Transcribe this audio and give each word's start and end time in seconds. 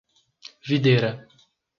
Videira 0.69 1.11